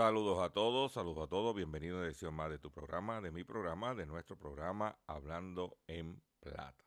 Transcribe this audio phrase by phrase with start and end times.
[0.00, 3.30] Saludos a todos, saludos a todos, bienvenidos a una edición más de tu programa, de
[3.30, 6.86] mi programa, de nuestro programa Hablando en Plata.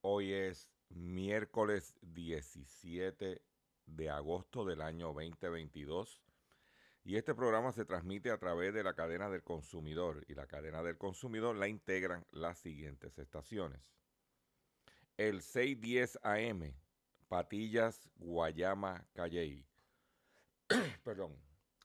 [0.00, 3.42] Hoy es miércoles 17
[3.84, 6.22] de agosto del año 2022
[7.04, 10.82] y este programa se transmite a través de la cadena del consumidor y la cadena
[10.82, 13.82] del consumidor la integran las siguientes estaciones.
[15.18, 16.72] El 610 AM,
[17.28, 19.66] Patillas, Guayama, Calley.
[21.04, 21.47] Perdón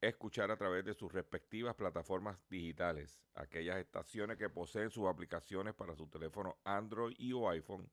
[0.00, 5.94] escuchar a través de sus respectivas plataformas digitales, aquellas estaciones que poseen sus aplicaciones para
[5.94, 7.90] su teléfono Android y o iPhone,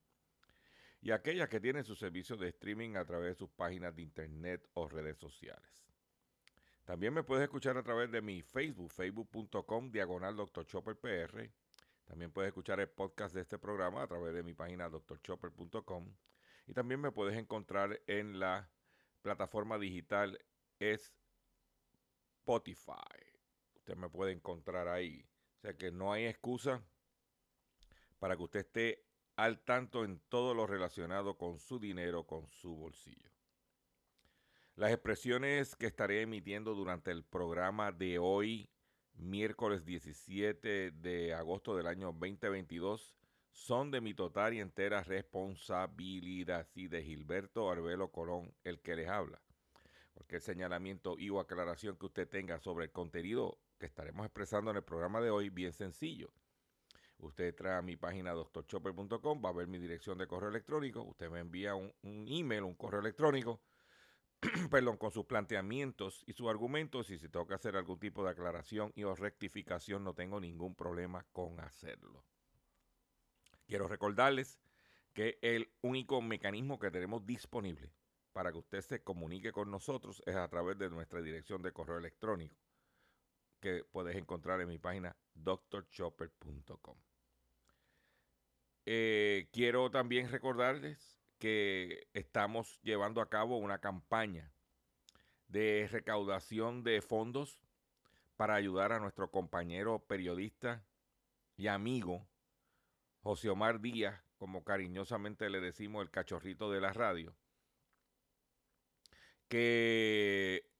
[1.00, 4.68] y aquellas que tienen sus servicios de streaming a través de sus páginas de internet
[4.74, 5.84] o redes sociales.
[6.84, 10.66] También me puedes escuchar a través de mi Facebook, facebook.com, diagonal Dr.
[10.66, 11.50] Chopper PR.
[12.04, 16.14] También puedes escuchar el podcast de este programa a través de mi página drchopper.com.
[16.66, 18.70] Y también me puedes encontrar en la
[19.22, 20.38] plataforma digital
[20.78, 21.14] es
[22.44, 23.16] Spotify.
[23.76, 25.26] Usted me puede encontrar ahí.
[25.56, 26.84] O sea que no hay excusa
[28.18, 29.06] para que usted esté
[29.36, 33.30] al tanto en todo lo relacionado con su dinero, con su bolsillo.
[34.76, 38.68] Las expresiones que estaré emitiendo durante el programa de hoy,
[39.14, 43.16] miércoles 17 de agosto del año 2022,
[43.52, 49.08] son de mi total y entera responsabilidad y de Gilberto Arbelo Colón, el que les
[49.08, 49.40] habla
[50.14, 54.78] cualquier señalamiento y o aclaración que usted tenga sobre el contenido que estaremos expresando en
[54.78, 56.32] el programa de hoy, bien sencillo.
[57.18, 61.30] Usted entra a mi página doctorchopper.com, va a ver mi dirección de correo electrónico, usted
[61.30, 63.60] me envía un, un email, un correo electrónico,
[64.70, 68.30] perdón, con sus planteamientos y sus argumentos y si tengo que hacer algún tipo de
[68.30, 72.24] aclaración y o rectificación, no tengo ningún problema con hacerlo.
[73.66, 74.60] Quiero recordarles
[75.12, 77.92] que el único mecanismo que tenemos disponible
[78.34, 81.98] para que usted se comunique con nosotros es a través de nuestra dirección de correo
[81.98, 82.56] electrónico
[83.60, 86.98] que puedes encontrar en mi página drchopper.com.
[88.86, 94.52] Eh, quiero también recordarles que estamos llevando a cabo una campaña
[95.46, 97.60] de recaudación de fondos
[98.36, 100.84] para ayudar a nuestro compañero periodista
[101.56, 102.26] y amigo
[103.22, 107.36] José Omar Díaz, como cariñosamente le decimos el cachorrito de la radio
[109.48, 110.74] que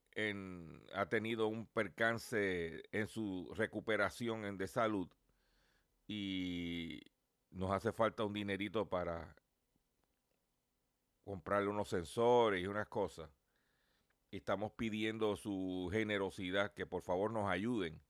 [0.94, 5.08] ha tenido un percance en su recuperación en de salud
[6.06, 7.00] y
[7.50, 9.34] nos hace falta un dinerito para
[11.24, 13.30] comprarle unos sensores y unas cosas.
[14.30, 18.02] Estamos pidiendo su generosidad, que por favor nos ayuden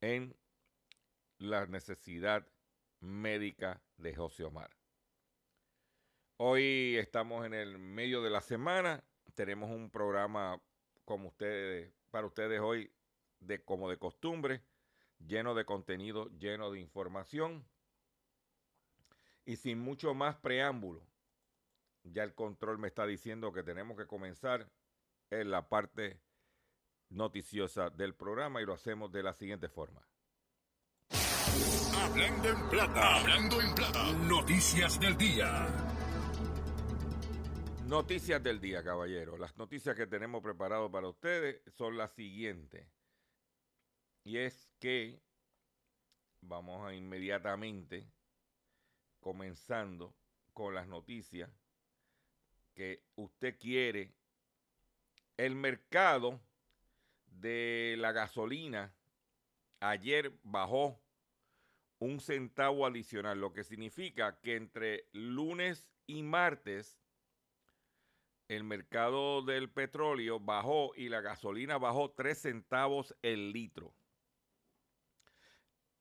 [0.00, 0.36] en
[1.38, 2.46] la necesidad
[3.00, 4.70] médica de José Omar.
[6.38, 9.02] Hoy estamos en el medio de la semana.
[9.36, 10.58] Tenemos un programa
[11.04, 12.90] como ustedes, para ustedes hoy,
[13.38, 14.62] de como de costumbre,
[15.18, 17.62] lleno de contenido, lleno de información.
[19.44, 21.06] Y sin mucho más preámbulo,
[22.02, 24.70] ya el control me está diciendo que tenemos que comenzar
[25.28, 26.18] en la parte
[27.10, 30.00] noticiosa del programa y lo hacemos de la siguiente forma.
[31.94, 33.16] Hablando en plata.
[33.16, 34.12] Hablando en plata.
[34.12, 35.95] Noticias del día.
[37.86, 39.38] Noticias del día, caballero.
[39.38, 42.84] Las noticias que tenemos preparado para ustedes son las siguientes.
[44.24, 45.22] Y es que
[46.40, 48.10] vamos a inmediatamente
[49.20, 50.16] comenzando
[50.52, 51.48] con las noticias
[52.74, 54.12] que usted quiere.
[55.36, 56.40] El mercado
[57.26, 58.92] de la gasolina
[59.78, 61.00] ayer bajó
[62.00, 66.98] un centavo adicional, lo que significa que entre lunes y martes
[68.48, 73.94] el mercado del petróleo bajó y la gasolina bajó 3 centavos el litro.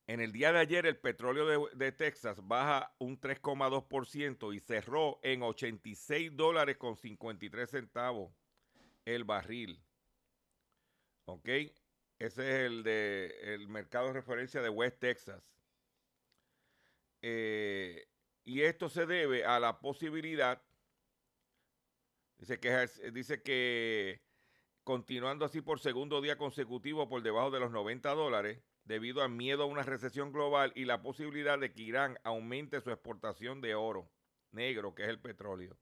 [0.08, 5.42] En el día de ayer el petróleo de, Texas baja un 3,2% y cerró en
[5.42, 8.32] 86 dólares con 53 centavos
[9.04, 9.84] el barril.
[11.26, 11.48] ¿Ok?
[11.48, 11.74] Ese
[12.20, 15.44] es el de el mercado de referencia de West Texas.
[17.24, 18.08] Eh,
[18.44, 20.62] y esto se debe a la posibilidad
[22.38, 24.22] Dice que, es- dice que
[24.84, 29.64] continuando así por segundo día consecutivo por debajo de los 90 dólares, debido al miedo
[29.64, 34.12] a una recesión global y la posibilidad de que Irán aumente su exportación de oro
[34.52, 35.78] negro, que es el petróleo.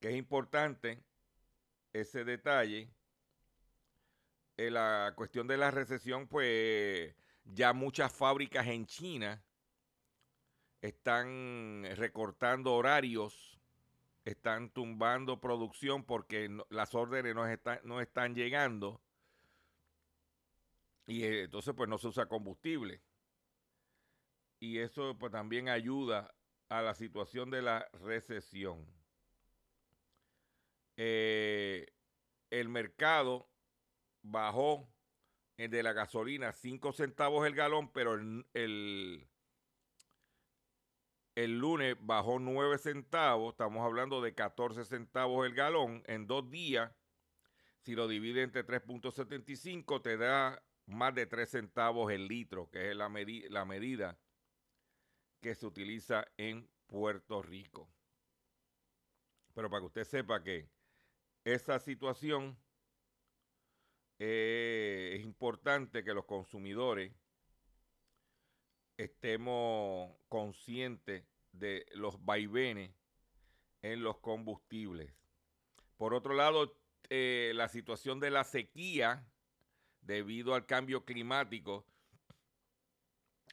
[0.00, 1.02] Que es importante
[1.92, 2.90] ese detalle.
[4.58, 7.14] En la cuestión de la recesión, pues
[7.44, 9.42] ya muchas fábricas en China
[10.82, 13.55] están recortando horarios
[14.26, 19.00] están tumbando producción porque las órdenes no, están no están llegando
[21.06, 23.00] y eh, entonces pues no se usa combustible.
[24.58, 26.34] Y eso pues también ayuda
[26.68, 28.84] a la situación de la recesión.
[30.96, 31.86] Eh,
[32.50, 33.48] el mercado
[34.22, 34.88] bajó
[35.56, 39.28] el de la gasolina 5 centavos el galón, pero el,
[41.36, 46.90] el lunes bajó 9 centavos, estamos hablando de 14 centavos el galón en dos días.
[47.82, 52.96] Si lo divide entre 3.75 te da más de 3 centavos el litro, que es
[52.96, 53.10] la,
[53.50, 54.18] la medida
[55.42, 57.88] que se utiliza en Puerto Rico.
[59.54, 60.70] Pero para que usted sepa que
[61.44, 62.58] esa situación
[64.18, 67.12] eh, es importante que los consumidores
[68.96, 72.92] estemos conscientes de los vaivenes
[73.82, 75.12] en los combustibles.
[75.96, 76.76] Por otro lado,
[77.08, 79.26] eh, la situación de la sequía
[80.00, 81.86] debido al cambio climático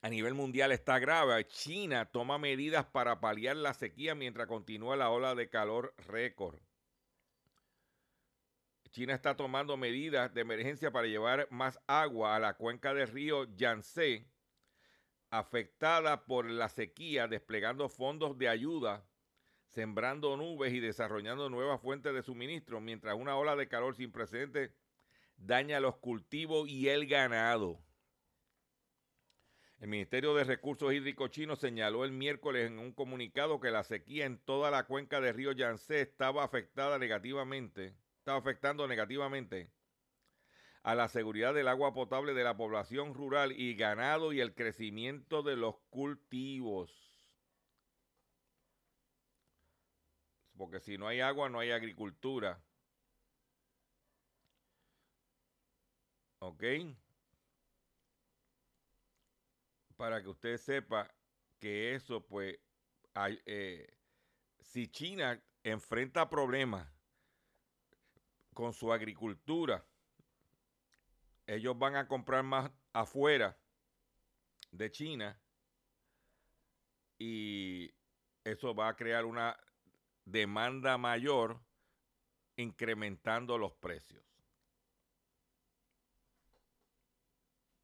[0.01, 1.47] a nivel mundial está grave.
[1.47, 6.59] China toma medidas para paliar la sequía mientras continúa la ola de calor récord.
[8.91, 13.45] China está tomando medidas de emergencia para llevar más agua a la cuenca del río
[13.55, 14.27] Yangtze,
[15.39, 19.03] afectada por la sequía, desplegando fondos de ayuda,
[19.65, 24.71] sembrando nubes y desarrollando nuevas fuentes de suministro, mientras una ola de calor sin precedentes
[25.35, 27.79] daña los cultivos y el ganado.
[29.79, 34.25] El Ministerio de Recursos Hídricos chino señaló el miércoles en un comunicado que la sequía
[34.25, 39.69] en toda la cuenca del río Yangtze estaba afectada negativamente está afectando negativamente
[40.83, 45.41] a la seguridad del agua potable de la población rural y ganado y el crecimiento
[45.41, 46.91] de los cultivos.
[50.57, 52.61] Porque si no hay agua, no hay agricultura.
[56.39, 56.63] ¿Ok?
[59.95, 61.09] Para que usted sepa
[61.59, 62.59] que eso, pues,
[63.13, 63.97] hay, eh,
[64.59, 66.89] si China enfrenta problemas
[68.53, 69.85] con su agricultura,
[71.45, 73.57] ellos van a comprar más afuera
[74.71, 75.39] de China
[77.19, 77.93] y
[78.43, 79.57] eso va a crear una
[80.25, 81.59] demanda mayor
[82.55, 84.23] incrementando los precios.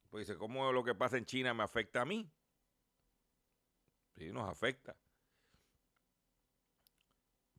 [0.10, 2.30] Pues dice, ¿cómo lo que pasa en China me afecta a mí?
[4.18, 4.96] Sí, nos afecta.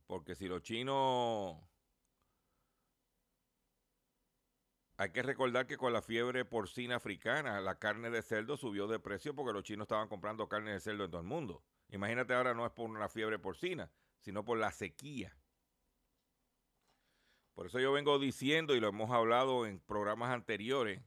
[0.06, 1.69] Porque si los chinos...
[5.00, 8.98] Hay que recordar que con la fiebre porcina africana, la carne de cerdo subió de
[8.98, 11.62] precio porque los chinos estaban comprando carne de cerdo en todo el mundo.
[11.88, 15.34] Imagínate ahora no es por una fiebre porcina, sino por la sequía.
[17.54, 21.00] Por eso yo vengo diciendo, y lo hemos hablado en programas anteriores,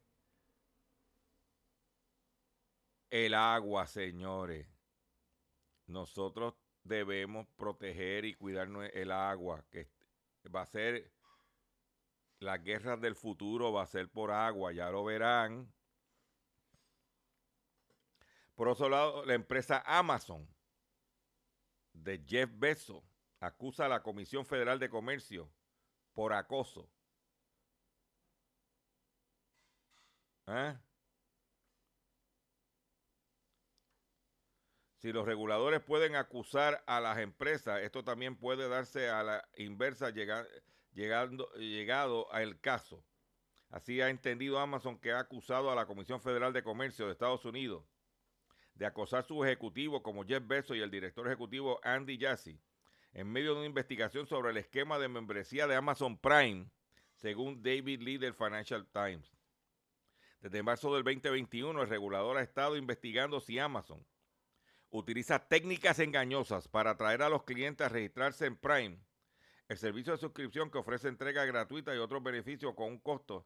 [3.12, 4.68] el agua, señores.
[5.86, 9.88] Nosotros debemos proteger y cuidar el agua, que
[10.50, 11.12] va a ser
[12.44, 15.74] la guerra del futuro, va a ser por agua, ya lo verán.
[18.56, 20.48] Por otro lado, la empresa Amazon
[21.94, 23.04] de Jeff Bezos
[23.40, 25.50] acusa a la Comisión Federal de Comercio
[26.14, 26.90] por acoso.
[30.48, 30.78] ¿Eh?
[34.98, 40.12] Si los reguladores pueden acusar a las empresas, esto también puede darse a la inversa
[40.94, 43.04] llegando, llegado al caso.
[43.70, 47.44] Así ha entendido Amazon que ha acusado a la Comisión Federal de Comercio de Estados
[47.46, 47.84] Unidos
[48.76, 52.60] de acosar su ejecutivo como Jeff Bezos y el director ejecutivo Andy Jassy
[53.14, 56.70] en medio de una investigación sobre el esquema de membresía de Amazon Prime,
[57.16, 59.32] según David Lee del Financial Times.
[60.42, 64.04] Desde marzo del 2021, el regulador ha estado investigando si Amazon
[64.90, 69.00] utiliza técnicas engañosas para atraer a los clientes a registrarse en Prime,
[69.74, 73.46] el servicio de suscripción que ofrece entrega gratuita y otros beneficios con un costo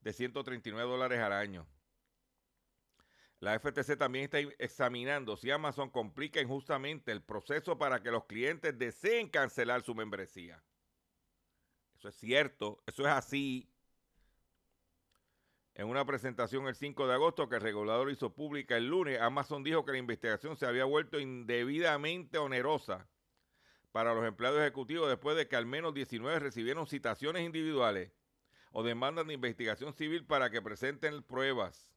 [0.00, 1.66] de 139 dólares al año.
[3.40, 8.78] La FTC también está examinando si Amazon complica injustamente el proceso para que los clientes
[8.78, 10.62] deseen cancelar su membresía.
[11.96, 13.68] Eso es cierto, eso es así.
[15.74, 19.64] En una presentación el 5 de agosto que el regulador hizo pública el lunes, Amazon
[19.64, 23.08] dijo que la investigación se había vuelto indebidamente onerosa
[23.92, 28.12] para los empleados ejecutivos después de que al menos 19 recibieron citaciones individuales
[28.72, 31.90] o demandas de investigación civil para que presenten pruebas.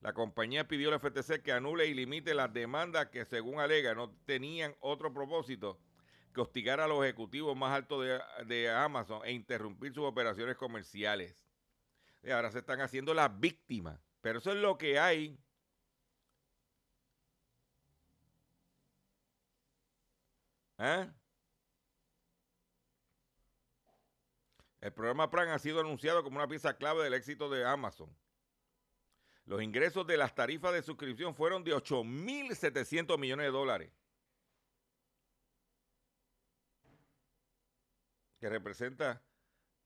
[0.00, 3.94] La compañía pidió a la FTC que anule y limite las demandas que, según alega,
[3.94, 5.80] no tenían otro propósito
[6.32, 8.04] que hostigar a los ejecutivos más altos
[8.46, 11.34] de, Amazon e interrumpir sus operaciones comerciales.
[12.30, 13.98] Ahora se están haciendo las víctimas.
[14.20, 15.38] Pero eso es lo que hay.
[20.78, 21.10] ¿Eh?
[24.80, 28.14] El programa PRAN ha sido anunciado como una pieza clave del éxito de Amazon.
[29.46, 33.92] Los ingresos de las tarifas de suscripción fueron de 8.700 millones de dólares.
[38.38, 39.22] Que representa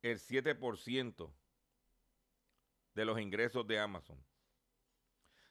[0.02, 1.32] el 7%
[2.94, 4.22] de los ingresos de Amazon.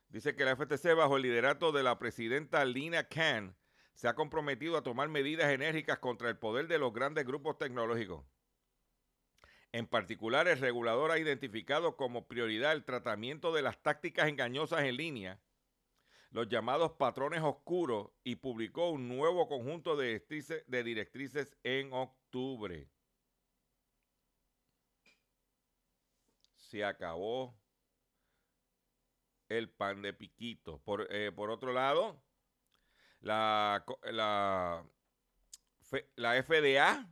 [0.10, 3.56] Dice que la FTC, bajo el liderato de la presidenta Lina Khan,
[4.00, 8.24] se ha comprometido a tomar medidas enérgicas contra el poder de los grandes grupos tecnológicos.
[9.74, 14.96] En particular, el regulador ha identificado como prioridad el tratamiento de las tácticas engañosas en
[14.96, 15.42] línea,
[16.32, 20.24] los llamados patrones oscuros, y publicó un nuevo conjunto de
[20.86, 22.88] directrices, en octubre.
[26.56, 27.54] Se acabó
[29.50, 30.80] el pan de piquito.
[30.86, 32.24] Por, eh, otro lado,
[33.22, 34.86] la, la,
[36.16, 37.10] la FDA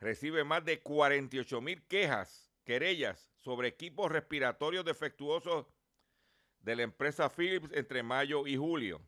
[0.00, 5.66] recibe más de 48 mil quejas, querellas sobre equipos respiratorios defectuosos
[6.60, 9.00] de la empresa Philips entre mayo y julio.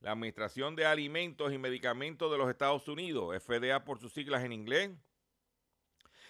[0.00, 4.52] La Administración de Alimentos y Medicamentos de los Estados Unidos, FDA por sus siglas en
[4.52, 4.90] inglés,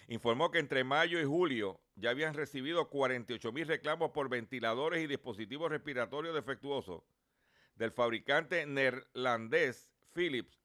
[0.07, 5.07] informó que entre mayo y julio ya habían recibido 48 mil reclamos por ventiladores y
[5.07, 7.03] dispositivos respiratorios defectuosos
[7.75, 10.59] del fabricante neerlandés Philips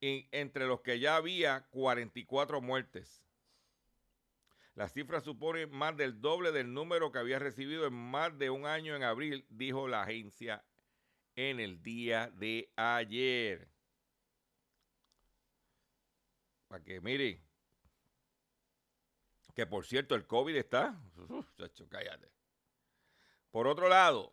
[0.00, 3.22] y entre los que ya había 44 muertes.
[4.74, 8.66] La cifra supone más del doble del número que había recibido en más de un
[8.66, 10.64] año en abril, dijo la agencia
[11.36, 13.68] en el día de ayer.
[16.68, 17.44] Para que miren,
[19.54, 20.98] que por cierto el COVID está,
[21.58, 22.30] chacho, cállate.
[23.50, 24.32] Por otro lado,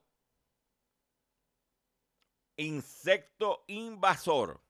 [2.58, 4.62] insecto invasor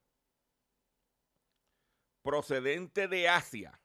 [2.21, 3.79] procedente de Asia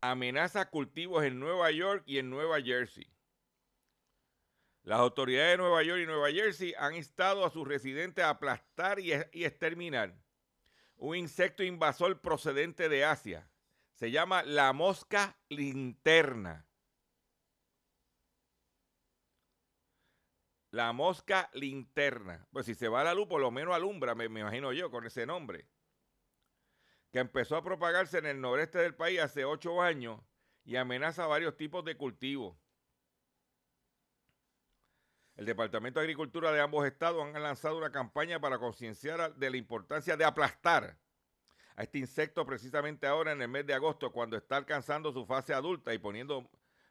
[0.00, 3.06] amenaza cultivos en Nueva York y en Nueva Jersey.
[4.82, 8.98] Las autoridades de Nueva York y Nueva Jersey han instado a sus residentes a aplastar
[8.98, 10.14] y, exterminar
[10.96, 13.48] un insecto invasor procedente de Asia.
[13.94, 16.66] Se llama la mosca linterna.
[20.70, 22.46] La mosca linterna.
[22.52, 25.26] Pues si se va la luz, por lo menos alumbra, me, imagino yo, con ese
[25.26, 25.66] nombre.
[27.10, 30.20] Que empezó a propagarse en el noreste del país hace ocho años
[30.64, 32.56] y amenaza varios tipos de cultivos.
[35.34, 39.56] El Departamento de Agricultura de ambos estados han lanzado una campaña para concienciar de la
[39.56, 40.98] importancia de aplastar
[41.74, 45.54] a este insecto precisamente ahora en el mes de agosto, cuando está alcanzando su fase
[45.54, 46.48] adulta y poniendo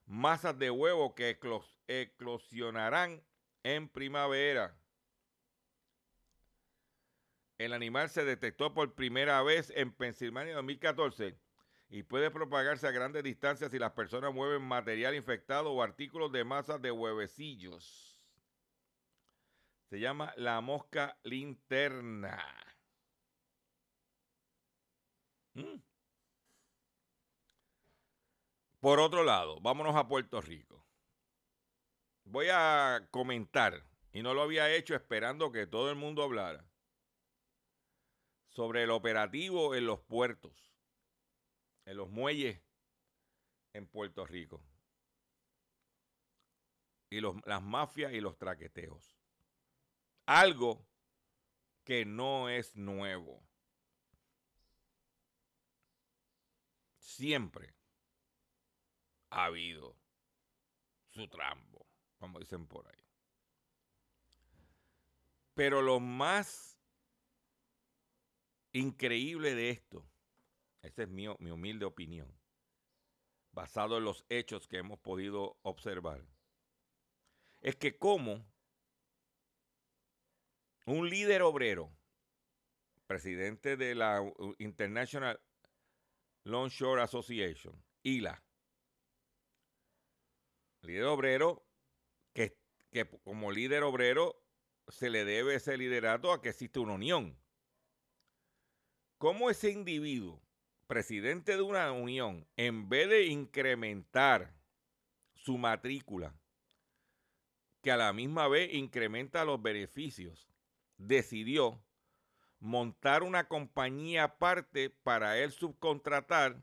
[0.08, 3.24] masas de huevo que eclos eclosionarán
[3.64, 4.76] en primavera.
[7.58, 11.38] El animal se detectó por primera vez en Pensilvania en 2014
[11.90, 16.44] y puede propagarse a grandes distancias si las personas mueven material infectado o artículos de
[16.44, 18.22] masas de huevecillos.
[19.90, 22.38] Se llama la mosca linterna.
[25.56, 25.82] Mm.
[28.80, 30.69] Por otro lado, vámonos a Puerto Rico.
[32.32, 36.64] Voy a comentar, y no lo había hecho esperando que todo el mundo hablara,
[38.50, 40.72] sobre el operativo en los puertos,
[41.86, 42.62] en los muelles
[43.74, 44.64] en Puerto Rico.
[47.10, 49.18] Y los, las mafias y los traqueteos.
[50.28, 50.86] Algo
[51.84, 53.44] que no es nuevo.
[57.00, 57.74] Siempre
[59.32, 59.96] ha habido
[61.08, 61.89] su trambo,
[62.20, 63.04] como dicen por ahí.
[65.56, 66.78] Pero lo más
[68.72, 70.06] increíble de esto,
[70.82, 72.32] esa es mi, mi humilde opinión,
[73.52, 76.26] basado en los hechos que hemos podido observar,
[77.62, 78.46] es que como
[80.86, 81.92] un líder obrero,
[83.06, 84.22] presidente de la
[84.60, 85.40] International
[86.44, 88.44] Longshore Association, ILA,
[90.82, 91.69] líder obrero,
[92.92, 94.42] que, como líder obrero
[94.88, 97.38] se le debe ese liderato a que existe una unión.
[99.18, 100.42] ¿Cómo ese individuo,
[100.88, 104.56] presidente de una unión, en vez de incrementar
[105.36, 106.34] su matrícula,
[107.82, 110.50] que a la misma vez incrementa los beneficios,
[110.98, 111.84] decidió
[112.60, 116.62] montar una compañía aparte para él subcontratar,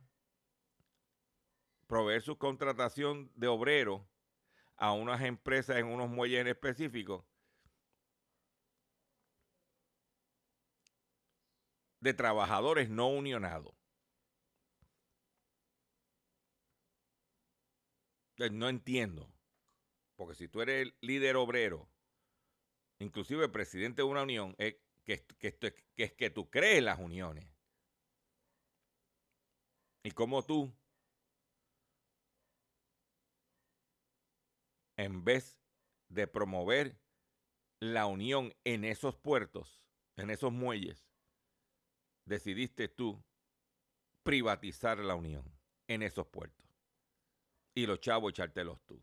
[1.87, 4.07] proveer su contratación de obrero
[4.77, 7.27] a unas empresas en unos muelles en específico
[12.01, 13.75] de trabajadores no unionados.
[18.39, 19.33] No entiendo,
[20.15, 21.89] porque si tú eres el líder obrero,
[22.99, 27.49] inclusive presidente de una unión, es que, que, que, es que tú crees las uniones.
[30.03, 30.73] Y como tú,
[34.97, 35.61] en vez
[36.09, 36.99] de promover
[37.81, 39.83] la unión en esos puertos,
[40.17, 41.07] en esos muelles,
[42.25, 43.23] decidiste tú
[44.23, 45.45] privatizar la unión
[45.89, 46.67] en esos puertos.
[47.75, 49.03] Y los chavos echártelos tú.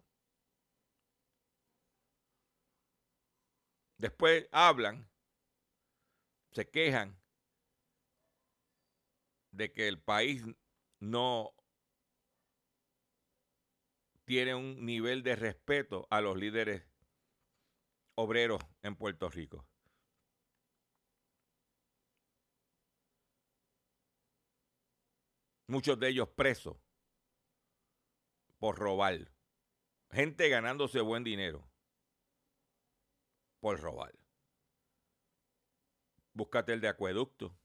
[3.98, 5.10] Después hablan,
[6.52, 7.22] se quejan
[9.52, 10.44] de que el país
[11.00, 11.56] no
[14.26, 16.84] tiene un nivel de respeto a los líderes
[18.16, 19.68] obreros en Puerto Rico.
[25.68, 26.78] Muchos de ellos presos
[28.60, 29.32] por robar.
[30.12, 31.68] Gente ganándose buen dinero
[33.60, 34.14] por robar.
[36.34, 37.58] Búscate el de acueducto.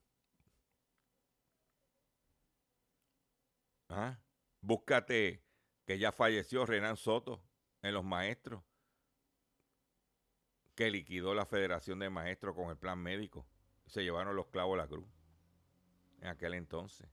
[3.91, 4.19] ¿Ah?
[4.61, 5.48] Búscate
[5.89, 7.43] que ya falleció Renan Soto
[7.81, 8.63] en los maestros,
[10.75, 13.47] que liquidó la Federación de Maestros con el plan médico.
[13.87, 15.09] se llevaron los clavos a la cruz
[16.21, 17.09] en aquel entonces.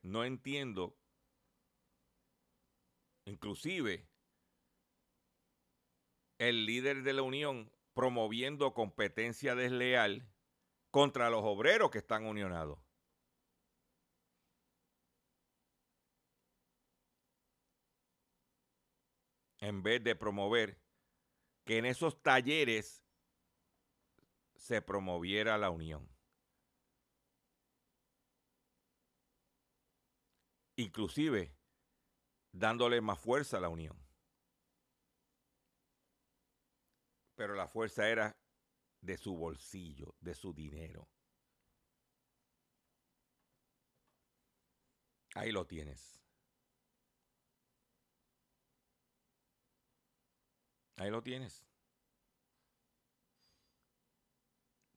[0.00, 0.96] No entiendo,
[3.26, 4.08] inclusive,
[6.38, 10.26] el líder de la Unión promoviendo competencia desleal
[10.90, 12.78] contra los obreros que están unionados.
[19.60, 20.80] En vez de promover
[21.64, 23.04] que en esos talleres
[24.56, 26.08] se promoviera la unión.
[30.76, 31.54] Inclusive
[32.52, 33.96] dándole más fuerza a la unión.
[37.34, 38.36] Pero la fuerza era
[39.00, 41.08] de su bolsillo, de su dinero.
[45.34, 46.19] Ahí lo tienes.
[51.00, 51.64] Ahí lo tienes.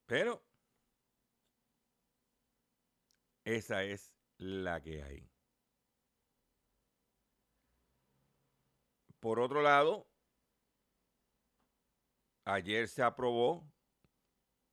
[0.05, 0.43] Pero
[3.45, 5.31] esa es la que hay.
[9.21, 10.05] Por otro lado,
[12.43, 13.65] ayer se aprobó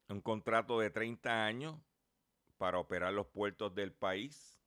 [0.08, 1.80] un contrato de 30 años
[2.58, 4.60] para operar los puertos del país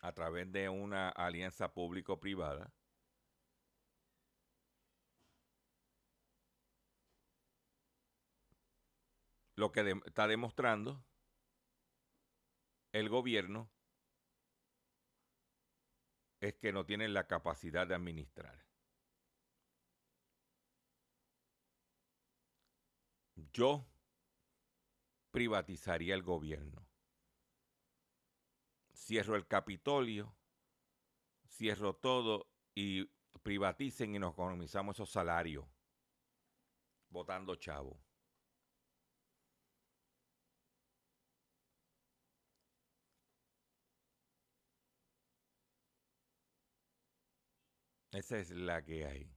[0.00, 2.72] a través de una alianza público-privada.
[9.56, 11.02] Lo que está demostrando
[12.92, 13.70] el gobierno
[16.40, 18.66] es que no tienen la capacidad de administrar.
[23.52, 23.86] Yo
[25.30, 26.86] privatizaría el gobierno.
[28.92, 30.36] Cierro el Capitolio,
[31.48, 33.06] cierro todo y
[33.42, 35.64] privaticen y nos economizamos esos salarios
[37.08, 38.05] votando chavo.
[48.16, 49.30] Esa es la que hay.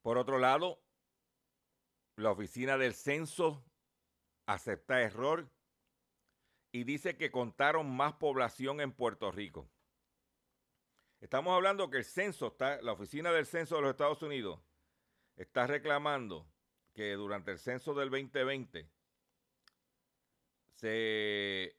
[0.00, 0.82] Por otro lado,
[2.16, 3.62] la oficina del censo
[4.46, 5.50] acepta error
[6.72, 9.70] y dice que contaron más población en Puerto Rico.
[11.20, 14.62] Estamos hablando que el censo está, la oficina del censo de los Estados Unidos
[15.36, 16.50] está reclamando
[16.94, 18.88] que durante el censo del 2020
[20.76, 21.76] se,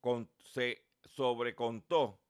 [0.00, 2.20] con- se sobrecontó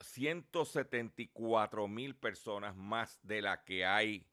[0.00, 4.26] 174 mil personas más de las que hay,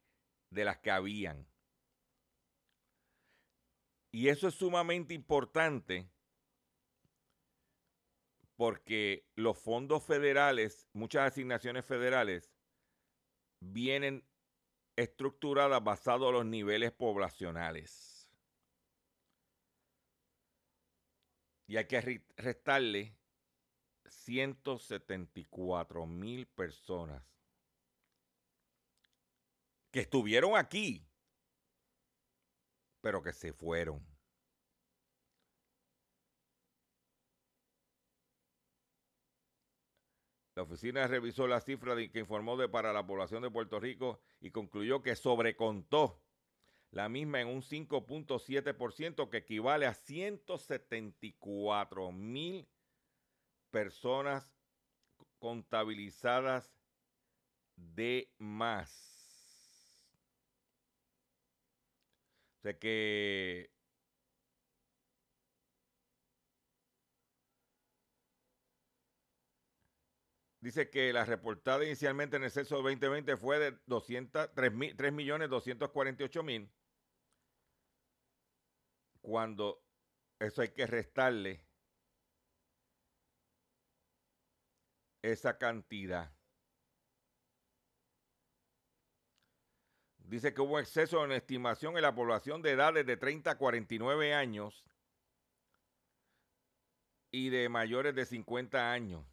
[0.49, 1.47] de las que habían.
[4.11, 6.07] Y eso es sumamente importante
[8.55, 12.53] porque los fondos federales, muchas asignaciones federales,
[13.59, 14.23] vienen
[14.95, 18.12] estructuradas basadas en los niveles poblacionales.
[21.67, 23.17] Y hay que re- restarle
[24.05, 27.23] 174 mil personas
[29.91, 31.07] que estuvieron aquí,
[33.01, 34.03] pero que se fueron.
[40.55, 44.21] La oficina revisó la cifra de- que informó de para la población de Puerto Rico
[44.39, 46.22] y concluyó que sobrecontó
[46.93, 52.69] la misma en un 5.7% que equivale a 174 mil
[53.71, 54.53] personas
[55.39, 56.71] contabilizadas
[57.75, 59.09] de más.
[62.59, 63.71] O sea que
[70.61, 76.43] dice que la reportada inicialmente en el censo 2020 fue de 200, 3 millones 248
[76.43, 76.71] mil.
[79.23, 79.81] Cuando
[80.37, 81.65] eso hay que restarle
[85.21, 86.29] esa cantidad.
[90.17, 94.33] Dice que hubo exceso en estimación en la población de edades de 30 a 49
[94.33, 94.83] años
[97.31, 99.25] y de mayores de 50 años.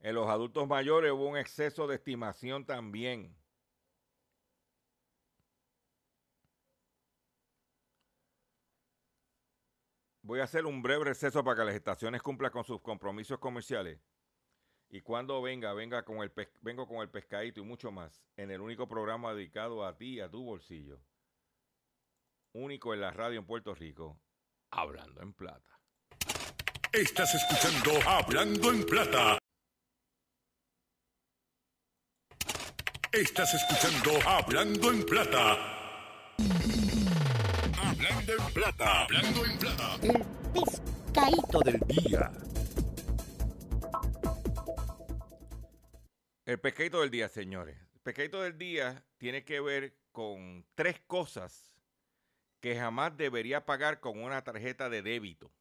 [0.00, 3.39] En los adultos mayores hubo un exceso de estimación también.
[10.30, 13.98] Voy a hacer un breve receso para que las estaciones cumplan con sus compromisos comerciales.
[14.88, 18.60] Y cuando venga, venga con el vengo con el pescadito y mucho más en el
[18.60, 21.00] único programa dedicado a ti a tu bolsillo.
[22.52, 24.20] Único en la radio en Puerto Rico,
[24.70, 25.80] hablando en plata.
[26.92, 29.38] Estás escuchando Hablando en Plata.
[33.10, 35.79] Estás escuchando Hablando en Plata.
[38.00, 39.02] Hablando en Plata.
[39.02, 39.96] Hablando en Plata.
[40.02, 42.32] El pescadito del día.
[46.46, 47.76] El pescadito del día, señores.
[47.92, 51.76] El pescadito del día tiene que ver con tres cosas
[52.60, 55.52] que jamás debería pagar con una tarjeta de débito.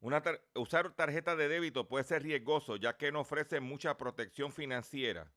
[0.00, 4.52] Una tar- usar tarjeta de débito puede ser riesgoso ya que no ofrece mucha protección
[4.52, 5.32] financiera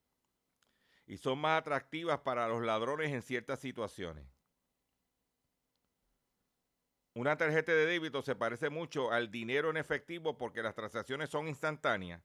[1.10, 4.28] y son más atractivas para los ladrones en ciertas situaciones.
[7.15, 11.48] Una tarjeta de débito se parece mucho al dinero en efectivo porque las transacciones son
[11.48, 12.22] instantáneas.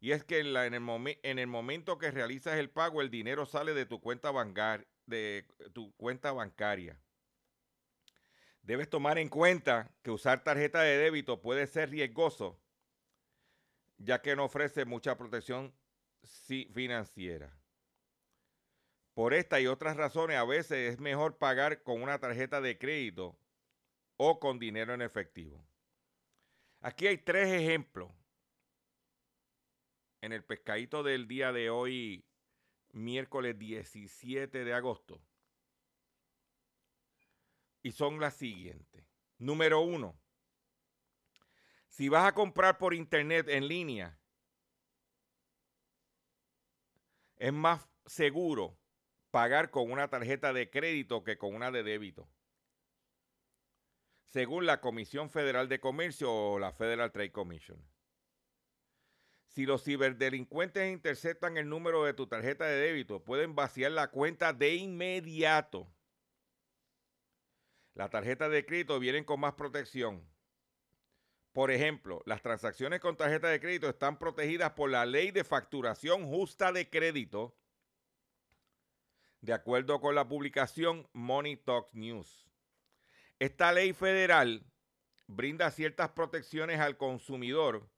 [0.00, 3.84] Y es que en, el, el momento que realizas el pago, el dinero sale de
[3.84, 6.98] tu cuenta, bancar- de tu cuenta bancaria.
[8.62, 12.58] Debes tomar en cuenta que usar tarjeta de débito puede ser riesgoso,
[13.98, 15.74] ya que no ofrece mucha protección
[16.72, 17.57] financiera.
[19.18, 23.36] Por esta y otras razones, a veces es mejor pagar con una tarjeta de crédito
[24.16, 25.66] o con dinero en efectivo.
[26.82, 28.12] Aquí hay tres ejemplos
[30.20, 32.24] en el pescadito del día de hoy,
[32.92, 35.20] miércoles 17 de agosto.
[37.82, 39.04] Y son las siguientes.
[39.36, 40.16] Número uno,
[41.88, 44.16] si vas a comprar por internet en línea,
[47.34, 48.78] es más seguro
[49.30, 52.28] pagar con una tarjeta de crédito que con una de débito
[54.28, 57.82] según la Comisión Federal de Comercio o la Federal Trade Commission.
[59.48, 64.52] Si los ciberdelincuentes interceptan el número de tu tarjeta de débito, pueden vaciar la cuenta
[64.52, 65.90] de inmediato.
[67.94, 70.22] La tarjeta de crédito vienen con más protección.
[71.52, 76.26] Por ejemplo, las transacciones con tarjeta de crédito están protegidas por la ley de facturación
[76.26, 77.57] justa de crédito,
[79.40, 82.48] de acuerdo con la publicación Money Talks News.
[83.38, 84.64] Esta ley federal
[85.26, 87.88] brinda ciertas protecciones al consumidor,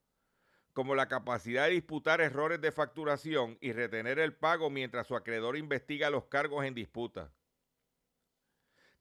[0.72, 5.56] como la capacidad de disputar errores de facturación y retener el pago mientras su acreedor
[5.56, 7.32] investiga los cargos en disputa.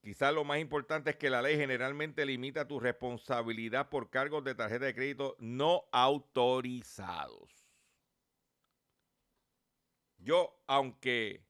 [0.02, 4.56] Quizás lo más importante es que la ley generalmente limita tu responsabilidad por cargos de
[4.56, 7.68] tarjeta de crédito no autorizados.
[10.18, 11.49] Yo, aunque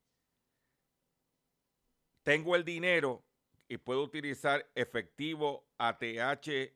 [2.29, 3.23] tengo el dinero
[3.67, 6.71] y puedo utilizar efectivo ATH,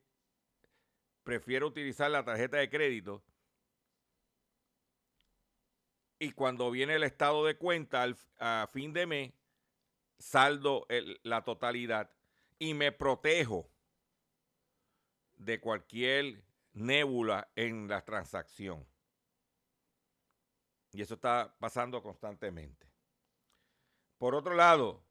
[1.21, 3.23] prefiero utilizar la tarjeta de crédito.
[6.17, 9.31] Y cuando viene el estado de cuenta al, a fin de mes,
[10.17, 10.87] saldo
[11.21, 12.09] la totalidad
[12.57, 13.69] y me protejo
[15.35, 18.83] de cualquier nébula en la transacción.
[20.93, 22.87] Y eso está pasando constantemente.
[24.17, 25.03] Por otro lado,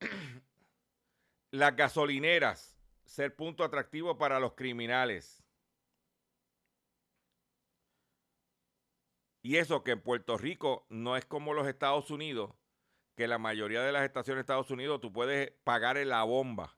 [1.50, 5.42] las gasolineras ser punto atractivo para los criminales.
[9.42, 12.54] Y eso que en Puerto Rico no es como los Estados Unidos,
[13.16, 16.76] que la mayoría de las estaciones de Estados Unidos tú puedes pagar en la bomba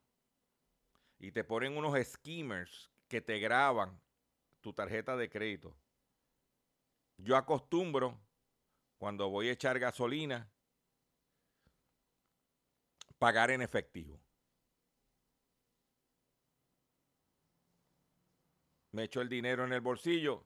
[1.18, 4.00] y te ponen unos skimmers que te graban
[4.60, 5.76] tu tarjeta de crédito.
[7.16, 8.18] Yo acostumbro,
[8.98, 10.51] cuando voy a echar gasolina,
[13.22, 14.20] pagar en efectivo.
[18.90, 20.44] Me echo el dinero en el bolsillo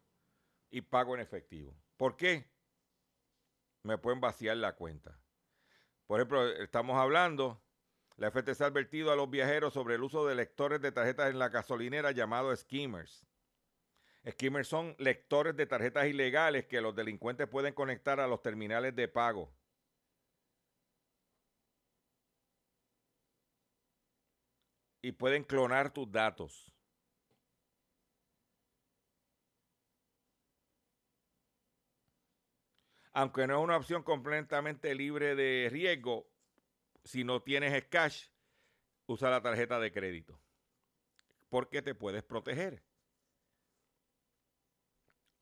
[0.70, 1.74] y pago en efectivo.
[1.96, 2.50] ¿Por qué?
[3.82, 5.18] Me pueden vaciar la cuenta.
[6.06, 7.64] Por ejemplo, estamos hablando,
[8.18, 11.38] la FTC ha advertido a los viajeros sobre el uso de lectores de tarjetas en
[11.38, 13.26] la gasolinera llamados skimmers.
[14.28, 19.08] Skimmers son lectores de tarjetas ilegales que los delincuentes pueden conectar a los terminales de
[19.08, 19.55] pago.
[25.06, 26.74] Y pueden clonar tus datos.
[33.12, 36.28] Aunque no es una opción completamente libre de riesgo,
[37.04, 38.30] si no tienes cash,
[39.06, 40.40] usa la tarjeta de crédito.
[41.50, 42.82] Porque te puedes proteger.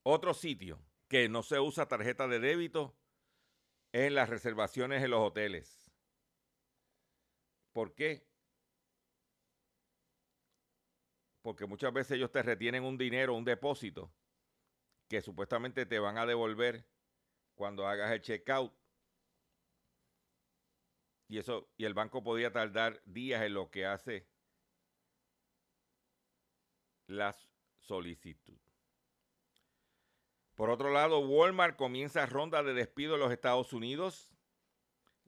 [0.02, 2.94] Otro sitio que no se usa tarjeta de débito
[3.92, 5.90] es en las reservaciones en los hoteles.
[7.72, 8.33] ¿Por qué?
[11.44, 14.10] Porque muchas veces ellos te retienen un dinero, un depósito,
[15.08, 16.86] que supuestamente te van a devolver
[17.54, 18.72] cuando hagas el checkout.
[21.28, 24.26] Y eso, y el banco podía tardar días en lo que hace
[27.08, 27.36] la
[27.78, 28.58] solicitud.
[30.54, 34.34] Por otro lado, Walmart comienza ronda de despido en los Estados Unidos.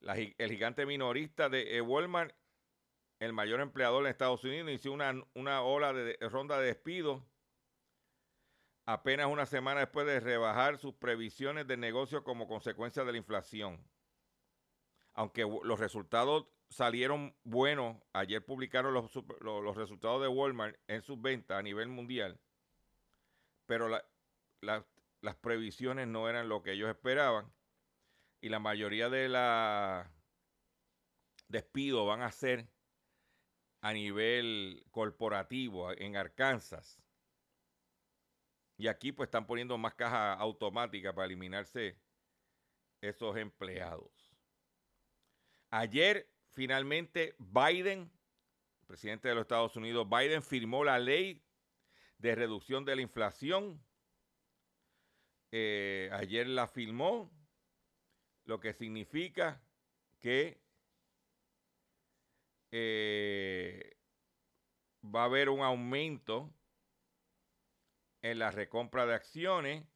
[0.00, 2.34] el gigante minorista de eh, Walmart,
[3.18, 7.26] el mayor empleador en Estados Unidos, inició una, una ola de, ronda de despido
[8.84, 13.84] apenas una semana después de rebajar sus previsiones de negocio como consecuencia de la inflación.
[15.14, 21.58] Aunque los resultados salieron buenos, ayer publicaron los, los, resultados de Walmart en sus ventas
[21.58, 22.38] a nivel mundial,
[23.64, 23.88] pero
[24.60, 27.52] las previsiones no eran lo que ellos esperaban
[28.40, 30.06] y la mayoría de los
[31.48, 32.68] despidos van a ser
[33.86, 37.00] a nivel corporativo en Arkansas.
[38.76, 41.96] Y aquí pues están poniendo más cajas automáticas para eliminarse
[43.00, 44.36] esos empleados.
[45.70, 48.10] Ayer finalmente Biden,
[48.88, 51.44] presidente de los Estados Unidos, Biden firmó la ley
[52.18, 53.80] de reducción de la inflación.
[55.52, 57.30] Eh, ayer la firmó,
[58.46, 59.62] lo que significa
[60.18, 60.65] que
[62.78, 63.96] eh,
[65.02, 66.52] va a haber un aumento
[68.20, 69.86] en la recompra de acciones.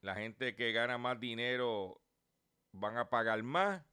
[0.00, 2.02] La gente que gana más dinero
[2.72, 3.84] van a pagar más.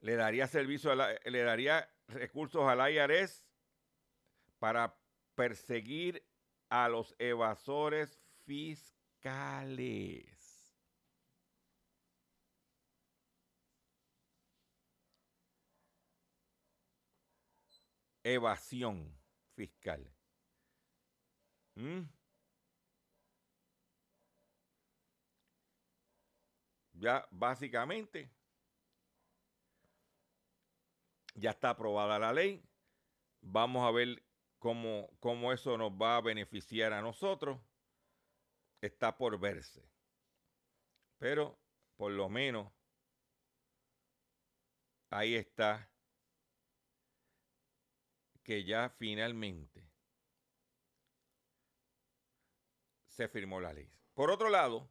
[0.00, 3.44] Le daría servicio, le daría recursos al IRS
[4.58, 4.98] para
[5.36, 6.26] perseguir
[6.70, 10.41] a los evasores fiscales.
[18.24, 19.18] Evasión
[19.54, 20.10] fiscal.
[21.74, 22.02] ¿Mm?
[26.94, 28.30] Ya básicamente
[31.34, 32.62] ya está aprobada la ley.
[33.40, 34.22] Vamos a ver
[34.58, 37.58] cómo, cómo eso nos va a beneficiar a nosotros.
[38.80, 39.82] Está por verse.
[41.18, 41.58] Pero
[41.96, 42.72] por lo menos
[45.10, 45.91] ahí está
[48.42, 49.88] que ya finalmente
[53.08, 53.90] se firmó la ley.
[54.14, 54.88] Por otro lado,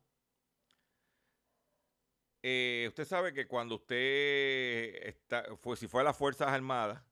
[2.44, 7.04] eh, usted sabe que cuando usted está, fue, si fue a las Fuerzas Armadas,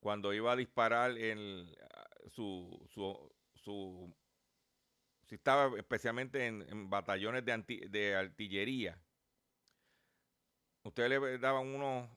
[0.00, 1.72] cuando iba a disparar en
[2.28, 4.14] su, su, su
[5.26, 9.00] si estaba especialmente en, batallones de, de artillería,
[10.82, 12.08] usted le daban unos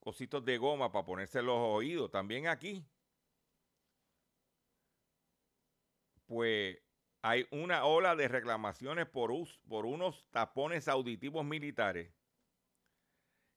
[0.00, 2.10] cositos de goma para ponerse los oídos.
[2.10, 2.84] También aquí,
[6.26, 6.78] pues
[7.22, 9.30] hay una ola de reclamaciones por,
[9.68, 12.12] por unos tapones auditivos militares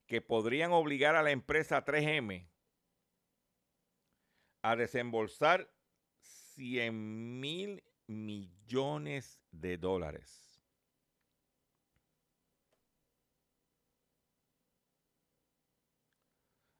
[0.05, 2.47] que podrían obligar a la empresa 3M
[4.61, 5.69] a desembolsar
[6.19, 10.42] 100 mil millones de dólares.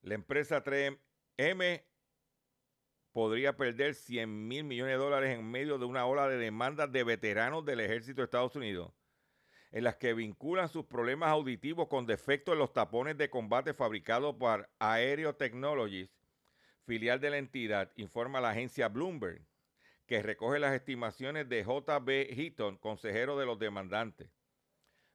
[0.04, 1.82] La empresa 3M
[3.14, 7.06] podría perder 100 mil millones de dólares en medio de una ola de demandas de
[7.06, 8.92] veteranos del ejército de Estados Unidos,
[9.72, 14.36] en las que vinculan sus problemas auditivos con defectos en los tapones de combate fabricados
[14.36, 16.10] por Aereo Technologies,
[16.86, 19.48] filial de la entidad, informa la agencia Bloomberg,
[20.06, 22.28] que recoge las estimaciones de J.B.
[22.30, 24.30] Heaton, consejero de los demandantes.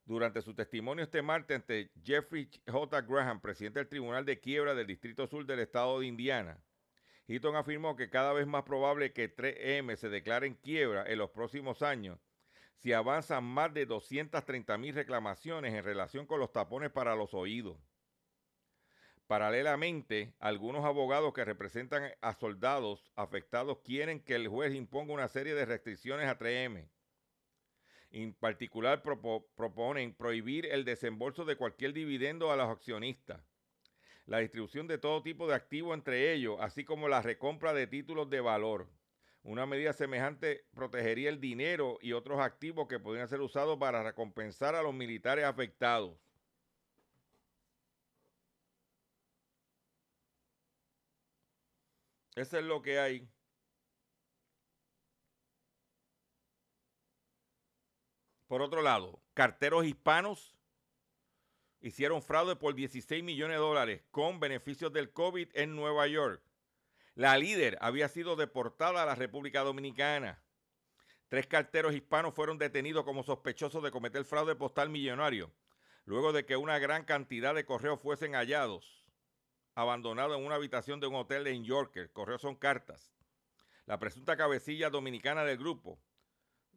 [0.08, 3.02] Durante su testimonio este martes ante Jeffrey J.
[3.02, 6.64] Graham, presidente del Tribunal de Quiebra del Distrito Sur del Estado de Indiana,
[7.26, 11.28] Heaton afirmó que cada vez más probable que 3M se declare en quiebra en los
[11.28, 12.18] próximos años
[12.78, 17.76] si avanzan más de 230 mil reclamaciones en relación con los tapones para los oídos.
[19.26, 25.54] Paralelamente, algunos abogados que representan a soldados afectados quieren que el juez imponga una serie
[25.54, 26.88] de restricciones a 3M
[28.10, 33.42] en particular, proponen prohibir el desembolso de cualquier dividendo a los accionistas,
[34.26, 38.30] la distribución de todo tipo de activos entre ellos, así como la recompra de títulos
[38.30, 38.88] de valor.
[39.42, 44.74] Una medida semejante protegería el dinero y otros activos que podrían ser usados para recompensar
[44.74, 46.18] a los militares afectados.
[52.34, 53.28] Eso es lo que hay.
[58.48, 60.56] Por otro lado, carteros hispanos
[61.80, 66.42] hicieron fraude por 16 millones de dólares con beneficios del COVID en Nueva York.
[67.14, 70.42] La líder había sido deportada a la República Dominicana.
[71.28, 75.52] Tres carteros hispanos fueron detenidos como sospechosos de cometer fraude postal millonario,
[76.06, 79.04] luego de que una gran cantidad de correos fuesen hallados,
[79.74, 82.10] abandonados en una habitación de un hotel en Yorker.
[82.12, 83.12] Correos son cartas.
[83.84, 86.00] La presunta cabecilla dominicana del grupo,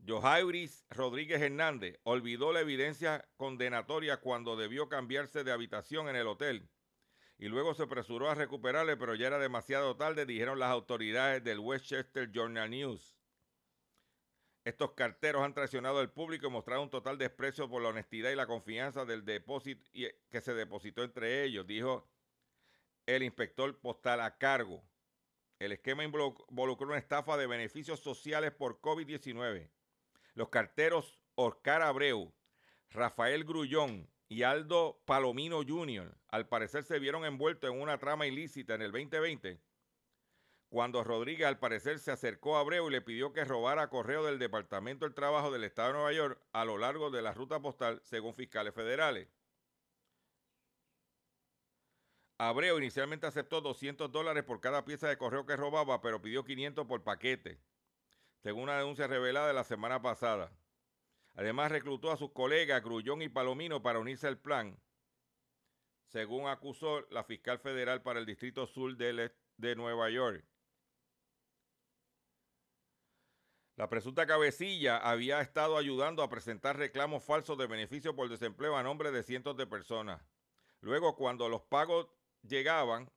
[0.06, 6.70] Johairis Rodríguez Hernández, olvidó la evidencia condenatoria cuando debió cambiarse de habitación en el hotel
[7.38, 11.60] y luego se apresuró a recuperarle, pero ya era demasiado tarde, dijeron las autoridades del
[11.60, 13.18] Westchester Journal News.
[14.64, 18.36] Estos carteros han traicionado al público y mostrado un total desprecio por la honestidad y
[18.36, 19.89] la confianza del depósito
[20.30, 22.08] que se depositó entre ellos, dijo
[23.08, 24.84] el inspector postal a cargo.
[25.58, 29.72] El esquema involucró una estafa de beneficios sociales por COVID-19.
[30.34, 32.34] Los carteros Oscar Abreu,
[32.89, 36.17] Rafael Grullón y Aldo Palomino Jr.
[36.29, 39.59] al parecer se vieron envueltos en una trama ilícita en el 2020
[40.71, 44.39] cuando Rodríguez al parecer se acercó a Abreu y le pidió que robara correo del
[44.39, 47.99] Departamento del Trabajo del Estado de Nueva York a lo largo de la ruta postal,
[48.05, 49.27] según fiscales federales.
[52.38, 56.88] Abreu inicialmente aceptó 200 dólares por cada pieza de correo que robaba, pero pidió 500
[56.88, 57.59] por paquete,
[58.41, 60.51] según una denuncia revelada la semana pasada.
[61.35, 64.77] Además, reclutó a sus colegas Grullón y Palomino para unirse al plan,
[66.07, 70.43] según acusó la fiscal federal para el Distrito Sur de Nueva York.
[73.77, 78.83] La presunta cabecilla había estado ayudando a presentar reclamos falsos de beneficio por desempleo a
[78.83, 80.21] nombre de cientos de personas.
[80.81, 82.07] Luego, cuando los pagos
[82.43, 83.09] llegaban,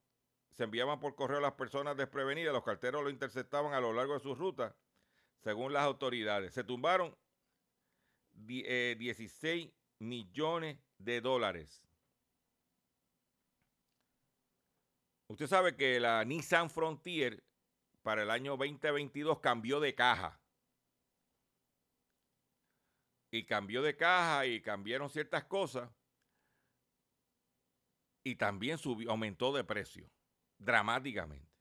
[0.53, 4.15] se enviaban por correo a las personas desprevenidas, los carteros lo interceptaban a lo largo
[4.15, 4.75] de su ruta,
[5.45, 6.55] según las autoridades.
[6.55, 7.15] Se tumbaron
[8.33, 11.85] 16 eh, millones de dólares.
[15.29, 17.45] Usted sabe que la Nissan Frontier
[18.03, 20.41] para el año 2022 cambió de caja
[23.31, 25.91] y cambió de caja y cambiaron ciertas cosas
[28.23, 30.11] y también subió, aumentó de precio
[30.59, 31.53] dramáticamente.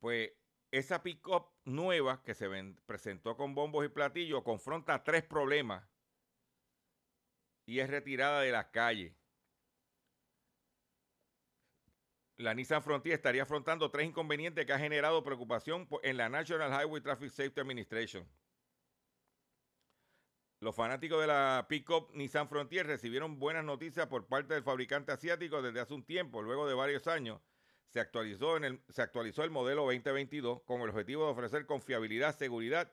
[0.00, 0.32] Pues
[0.78, 2.48] esa pick-up nueva que se
[2.86, 5.88] presentó con bombos y platillos confronta tres problemas
[7.66, 9.14] y es retirada de las calles.
[12.36, 17.00] La Nissan Frontier estaría afrontando tres inconvenientes que ha generado preocupación en la National Highway
[17.00, 18.28] Traffic Safety Administration.
[20.60, 25.62] Los fanáticos de la pickup Nissan Frontier recibieron buenas noticias por parte del fabricante asiático
[25.62, 26.42] desde hace un tiempo.
[26.42, 27.40] Luego de varios años,
[27.88, 32.36] se actualizó, en el, se actualizó el modelo 2022 con el objetivo de ofrecer confiabilidad,
[32.36, 32.92] seguridad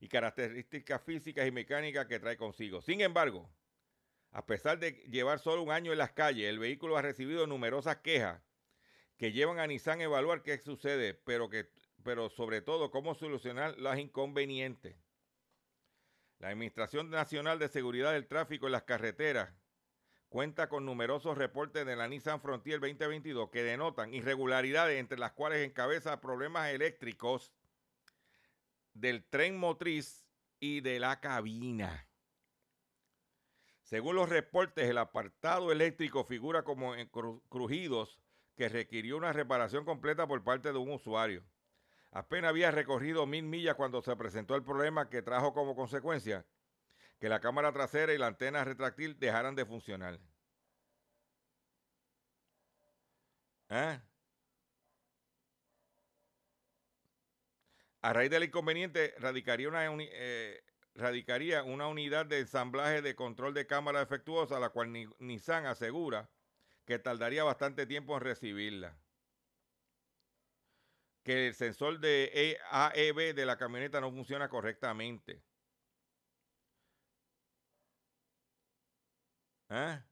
[0.00, 2.80] y características físicas y mecánicas que trae consigo.
[2.80, 3.50] Sin embargo,
[4.32, 7.98] a pesar de llevar solo un año en las calles, el vehículo ha recibido numerosas
[7.98, 8.42] quejas
[9.16, 11.68] que llevan a Nissan a evaluar qué sucede, pero, que,
[12.04, 14.96] pero sobre todo cómo solucionar los inconvenientes.
[16.38, 19.52] La Administración Nacional de Seguridad del Tráfico en las Carreteras
[20.28, 25.66] cuenta con numerosos reportes de la Nissan Frontier 2022 que denotan irregularidades entre las cuales
[25.66, 27.52] encabeza problemas eléctricos
[28.92, 30.26] del tren motriz
[30.60, 32.06] y de la cabina.
[33.82, 37.08] Según los reportes, el apartado eléctrico figura como en
[37.48, 38.20] crujidos
[38.54, 41.42] que requirió una reparación completa por parte de un usuario.
[42.10, 46.44] Apenas había recorrido mil millas cuando se presentó el problema que trajo como consecuencia
[47.18, 50.20] que la cámara trasera y la antena retráctil dejaran de funcionar.
[53.70, 54.00] ¿Eh?
[58.00, 60.64] A raíz del inconveniente, radicaría una, eh,
[60.94, 66.30] radicaría una unidad de ensamblaje de control de cámara defectuosa, la cual Nissan asegura
[66.84, 68.98] que tardaría bastante tiempo en recibirla
[71.28, 75.47] que el sensor de AEB de la camioneta no funciona correctamente.
[79.70, 80.02] ¿Eh?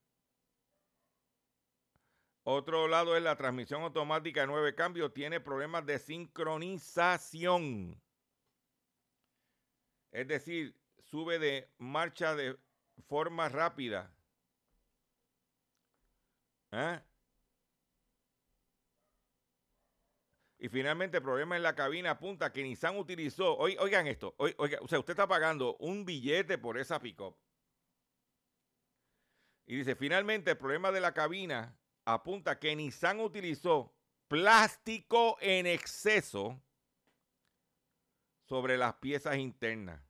[2.44, 8.00] Otro lado es la transmisión automática de nueve cambios, tiene problemas de sincronización.
[10.12, 12.56] Es decir, sube de marcha de
[13.08, 14.12] forma rápida.
[16.70, 17.00] ¿Eh?
[20.58, 24.98] Y finalmente problema en la cabina apunta que Nissan utilizó, oigan esto, oigan, o sea,
[24.98, 27.36] usted está pagando un billete por esa pick-up.
[29.66, 33.92] Y dice, finalmente el problema de la cabina apunta que Nissan utilizó
[34.28, 36.60] plástico en exceso
[38.44, 40.00] sobre las piezas internas,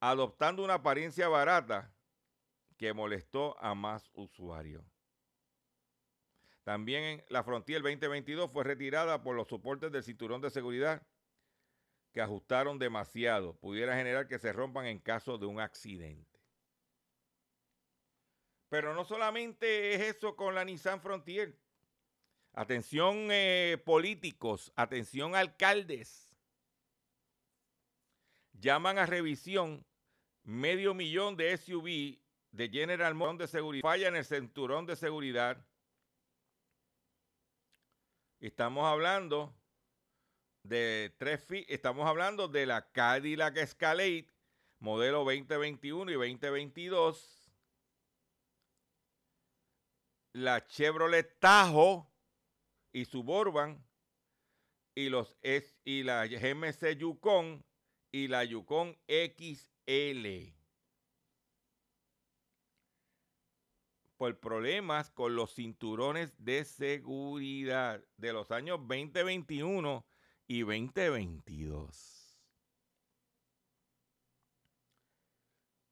[0.00, 1.92] adoptando una apariencia barata
[2.76, 4.84] que molestó a más usuarios.
[6.64, 11.00] También la Frontier 2022 fue retirada por los soportes del cinturón de seguridad
[12.12, 16.35] que ajustaron demasiado pudiera generar que se rompan en caso de un accidente.
[18.68, 21.56] Pero no solamente es eso con la Nissan Frontier.
[22.52, 26.34] Atención eh, políticos, atención alcaldes.
[28.54, 29.84] Llaman a revisión
[30.42, 32.18] medio millón de SUV
[32.52, 33.82] de General Motors de seguridad.
[33.82, 35.64] Falla en el cinturón de seguridad.
[38.40, 39.54] Estamos hablando
[40.62, 44.28] de tres estamos hablando de la Cadillac Escalade
[44.78, 47.35] modelo 2021 y 2022
[50.36, 52.06] la Chevrolet Tahoe
[52.92, 53.82] y Suburban
[54.94, 55.34] y los
[55.82, 57.64] y la GMC Yukon
[58.12, 60.52] y la Yukon XL
[64.18, 70.06] por problemas con los cinturones de seguridad de los años 2021
[70.48, 72.38] y 2022.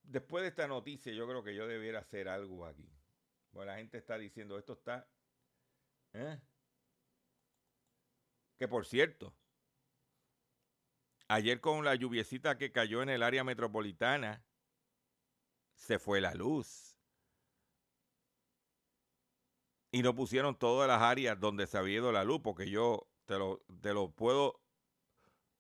[0.03, 2.94] Después de esta noticia, yo creo que yo debiera hacer algo aquí.
[3.55, 5.09] Bueno, la gente está diciendo, esto está...
[6.13, 6.41] ¿eh?
[8.59, 9.33] Que por cierto,
[11.29, 14.45] ayer con la lluviecita que cayó en el área metropolitana,
[15.77, 16.97] se fue la luz.
[19.93, 23.39] Y no pusieron todas las áreas donde se había ido la luz, porque yo te
[23.39, 24.61] lo, te lo puedo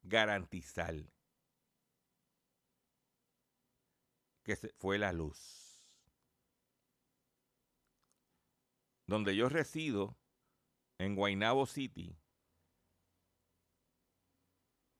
[0.02, 0.96] garantizar.
[4.42, 5.63] Que se fue la luz.
[9.06, 10.16] Donde yo resido,
[10.98, 12.16] en Guaynabo City,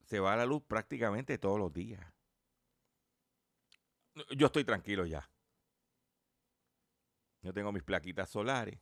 [0.03, 2.13] se va la luz prácticamente todos los días.
[4.37, 5.29] Yo estoy tranquilo ya.
[7.41, 8.79] Yo tengo mis plaquitas solares.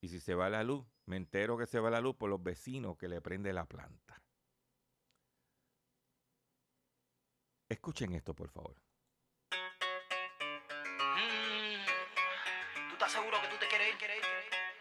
[0.00, 2.42] Y si se va la luz, me entero que se va la luz por los
[2.42, 4.22] vecinos que le prende la planta.
[7.68, 8.87] Escuchen esto, por favor.
[13.08, 13.96] Estás seguro que tú te quieres ir?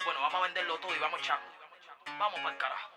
[0.03, 1.45] Bueno, vamos a venderlo todo y vamos echando.
[2.19, 2.89] Vamos para el carajo.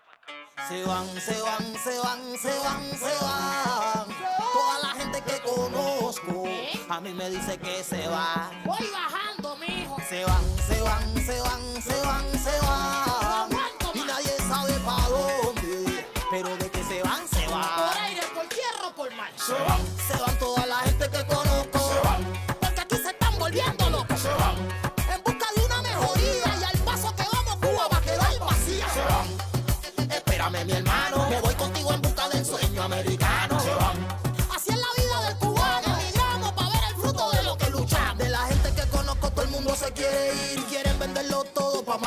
[0.67, 4.07] Se van, se van, se van, se van, se van.
[4.53, 6.43] Toda la gente que conozco
[6.89, 8.51] a mí me dice que se va.
[8.65, 9.97] Voy bajando, mijo.
[10.07, 13.49] Se van, se van, se van, se van, se van.
[13.93, 16.07] Y nadie sabe para dónde.
[16.29, 17.97] Pero de que se van, se Por van.
[18.03, 19.31] aire, por tierra o por mar.
[19.37, 21.79] Se van, se van toda la gente que conozco.
[22.59, 24.19] Porque aquí se están volviendo locos.
[24.19, 24.90] Se van.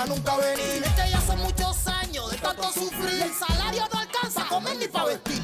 [0.05, 0.83] Para nunca venir.
[0.85, 3.23] Es que ya son muchos años de tanto sufrir.
[3.23, 5.44] El salario no alcanza a comer ni para vestir.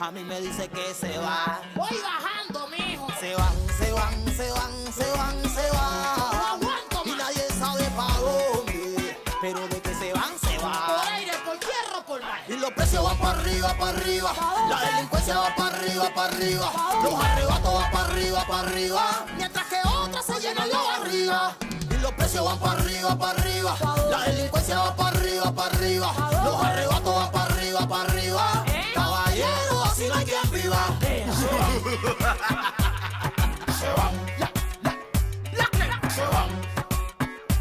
[0.00, 1.60] A mí me dice que se va.
[1.74, 3.06] Voy bajando, mijo.
[3.20, 6.40] Se van, se van, se van, se van, se No van.
[6.52, 7.18] aguanto Y más.
[7.18, 9.18] nadie sabe para dónde.
[9.42, 11.08] Pero de que se van, se Por van.
[11.14, 12.40] aire, por tierra por mar.
[12.48, 14.32] Y los precios van para arriba, para arriba.
[14.70, 16.72] La delincuencia va para arriba, para arriba.
[17.02, 19.26] Los arrebatos van para arriba, para arriba.
[19.36, 21.56] Mientras que otras se llenan la barriga.
[21.90, 23.76] Y los precios van para arriba, para arriba.
[24.10, 26.12] La delincuencia va para arriba, para arriba.
[26.44, 28.64] Los arrebatos van para arriba, para arriba.
[29.40, 30.98] Caballero, así no hay quien viva.
[33.78, 34.12] Se van.
[36.10, 36.50] Se van.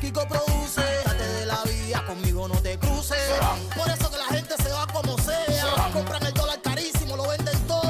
[0.02, 3.18] Kiko produce, date de la vía, conmigo no te cruces.
[3.76, 5.90] Por eso que la gente se va como sea.
[5.94, 7.82] Compran el dólar carísimo, lo venden todo.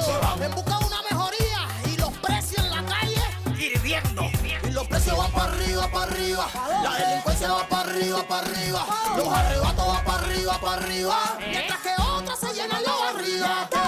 [0.41, 3.23] En busca de una mejoría y los precios en la calle
[3.57, 4.29] hirviendo.
[4.67, 6.47] Y los precios van para arriba, para arriba.
[6.83, 8.85] La delincuencia va para arriba, para arriba.
[9.17, 11.37] Los arrebatos van para arriba, para arriba.
[11.39, 13.78] Mientras que otras se llenan la los precios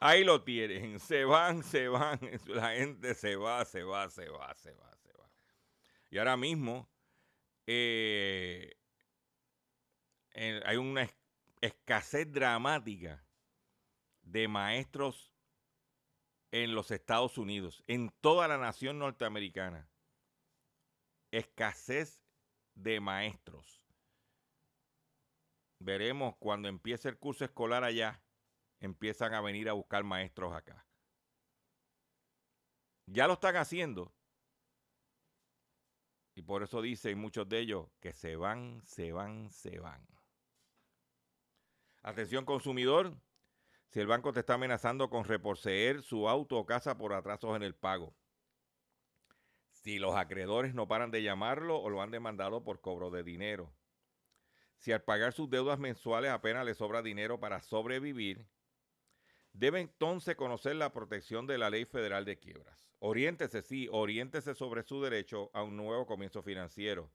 [0.00, 1.00] Ahí lo tienen.
[1.00, 2.18] Se van, se van.
[2.46, 5.30] La gente se va, se va, se va, se va, se va.
[6.10, 6.88] Y ahora mismo
[7.66, 8.76] eh,
[10.34, 11.16] hay una es-
[11.60, 13.24] escasez dramática
[14.22, 15.32] de maestros
[16.52, 19.88] en los Estados Unidos, en toda la nación norteamericana.
[21.32, 22.22] Escasez
[22.74, 23.82] de maestros.
[25.78, 28.22] Veremos cuando empiece el curso escolar allá,
[28.80, 30.86] empiezan a venir a buscar maestros acá.
[33.06, 34.12] Ya lo están haciendo.
[36.34, 40.06] Y por eso dicen muchos de ellos que se van, se van, se van.
[42.02, 43.16] Atención consumidor,
[43.88, 47.62] si el banco te está amenazando con reposeer su auto o casa por atrasos en
[47.62, 48.14] el pago.
[49.70, 53.72] Si los acreedores no paran de llamarlo o lo han demandado por cobro de dinero.
[54.76, 58.46] Si al pagar sus deudas mensuales apenas le sobra dinero para sobrevivir,
[59.58, 62.90] debe entonces conocer la protección de la Ley Federal de Quiebras.
[62.98, 67.10] Oriéntese, sí, oriéntese sobre su derecho a un nuevo comienzo financiero.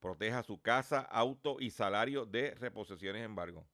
[0.00, 3.66] Proteja su casa, auto y salario de reposiciones embargo.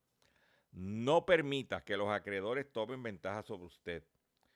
[0.73, 4.05] No permita que los acreedores tomen ventaja sobre usted.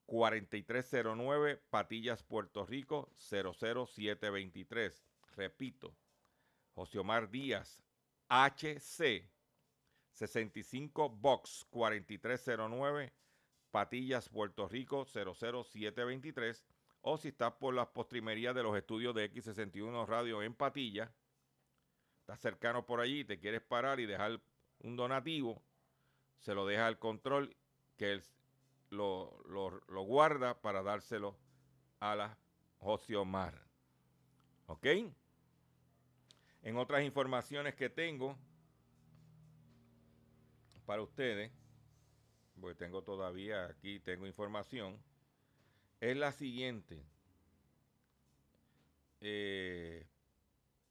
[0.07, 5.06] 4309 Patillas, Puerto Rico 00723.
[5.37, 5.95] Repito,
[6.73, 7.81] José Omar Díaz
[8.27, 9.29] HC
[10.11, 13.13] 65 Box 4309
[13.71, 16.65] Patillas, Puerto Rico 00723
[17.01, 21.13] o si estás por las postrimerías de los estudios de X61 Radio en Patilla,
[22.21, 24.41] estás cercano por allí, te quieres parar y dejar
[24.79, 25.61] un donativo,
[26.39, 27.55] se lo deja al control
[27.95, 28.23] que él
[28.89, 31.37] lo, lo- guarda para dárselo
[31.99, 32.37] a la
[32.79, 33.63] José Omar.
[34.65, 34.85] ¿Ok?
[36.61, 38.37] En otras informaciones que tengo
[40.85, 41.51] para ustedes,
[42.59, 44.97] porque tengo todavía aquí, tengo información,
[45.99, 47.03] es la siguiente.
[49.19, 50.07] Eh,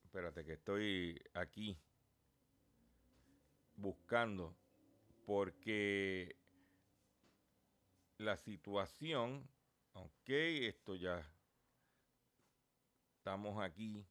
[0.05, 1.79] espérate que estoy aquí
[3.77, 4.57] buscando
[5.25, 6.37] porque
[8.19, 9.49] la situación,
[9.95, 11.27] ok, esto ya
[13.17, 14.07] estamos aquí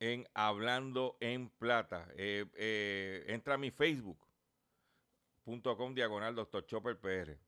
[0.00, 2.08] en Hablando en Plata.
[2.16, 6.66] Eh, eh, entra a mi facebook.com diagonal Dr.
[6.66, 7.38] Chopper PR.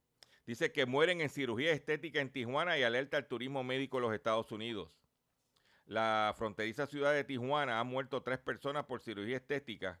[0.45, 4.13] Dice que mueren en cirugía estética en Tijuana y alerta al turismo médico en los
[4.13, 4.91] Estados Unidos.
[5.85, 9.99] La fronteriza ciudad de Tijuana ha muerto tres personas por cirugía estética,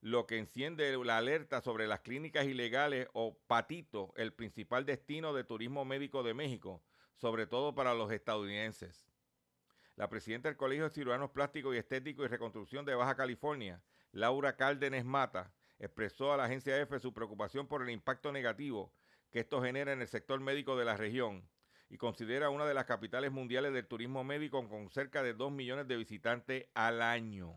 [0.00, 5.44] lo que enciende la alerta sobre las clínicas ilegales o Patito, el principal destino de
[5.44, 6.82] turismo médico de México,
[7.16, 9.07] sobre todo para los estadounidenses.
[9.98, 13.82] La presidenta del Colegio de Cirujanos Plásticos y Estéticos y Reconstrucción de Baja California,
[14.12, 18.92] Laura Cárdenes Mata, expresó a la agencia EFE su preocupación por el impacto negativo
[19.32, 21.50] que esto genera en el sector médico de la región
[21.88, 25.88] y considera una de las capitales mundiales del turismo médico con cerca de 2 millones
[25.88, 27.52] de visitantes al año.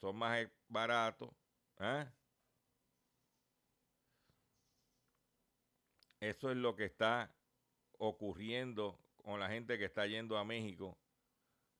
[0.00, 1.32] Son más baratos.
[1.80, 2.06] ¿eh?
[6.20, 7.30] Eso es lo que está
[7.98, 10.96] ocurriendo con la gente que está yendo a México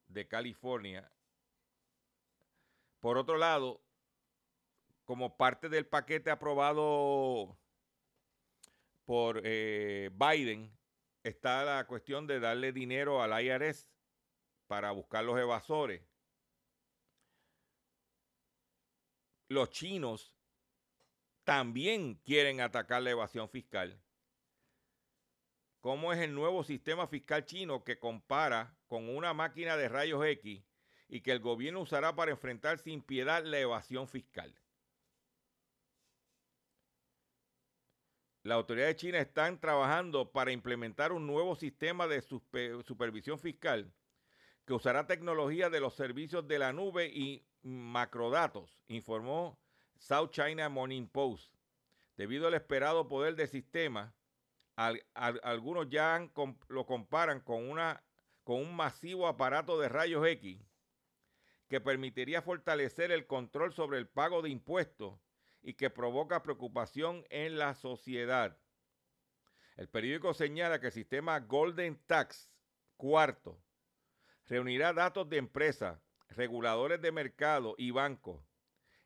[0.09, 1.09] de California.
[2.99, 3.81] Por otro lado,
[5.05, 7.57] como parte del paquete aprobado
[9.05, 10.77] por eh, Biden,
[11.23, 13.87] está la cuestión de darle dinero al IRS
[14.67, 16.03] para buscar los evasores.
[19.47, 20.35] Los chinos
[21.45, 24.03] también quieren atacar la evasión fiscal
[25.87, 30.65] cómo es el nuevo sistema fiscal chino que compara con una máquina de rayos X
[31.09, 34.53] y que el gobierno usará para enfrentar sin piedad la evasión fiscal.
[38.43, 43.95] Las autoridades chinas están trabajando para implementar un nuevo sistema de supervisión fiscal
[44.65, 49.57] que usará tecnología de los servicios de la nube y macrodatos, informó
[50.01, 51.55] South China Morning Post.
[52.17, 54.16] Debido al esperado poder del sistema,
[54.77, 56.29] algunos ya
[56.69, 58.03] lo comparan con, una,
[58.45, 60.61] con un masivo aparato de rayos X
[61.69, 65.19] que permitiría fortalecer el control sobre el pago de impuestos
[65.63, 68.57] y que provoca preocupación en la sociedad.
[69.77, 72.49] El periódico señala que el sistema Golden Tax
[72.97, 73.61] cuarto
[74.47, 75.99] reunirá datos de empresas,
[76.29, 78.43] reguladores de mercado y bancos.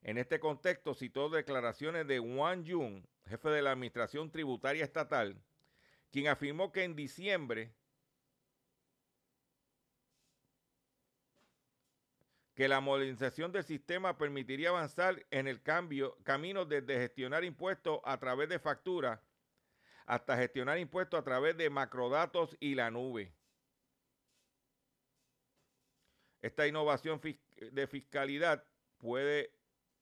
[0.03, 5.43] En este contexto citó declaraciones de Wang Yun, jefe de la Administración Tributaria Estatal,
[6.11, 7.75] quien afirmó que en diciembre
[12.55, 18.19] que la modernización del sistema permitiría avanzar en el cambio, camino desde gestionar impuestos a
[18.19, 19.21] través de facturas
[20.05, 23.33] hasta gestionar impuestos a través de macrodatos y la nube.
[26.43, 28.65] Esta innovación de fiscalidad
[28.99, 29.55] puede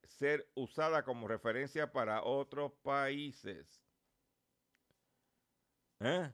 [0.02, 3.87] ser usada como referencia para otros países.
[6.00, 6.32] ¿Eh?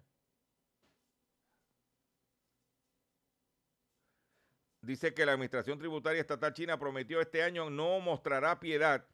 [4.85, 9.07] dice que la Administración Tributaria Estatal China prometió este año no mostrará piedad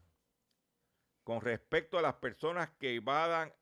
[1.24, 3.52] con respecto a las personas que evadan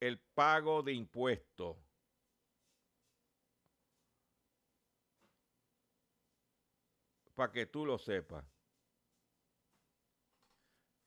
[0.00, 1.76] el pago de impuestos.
[7.34, 8.44] Para que tú lo sepas.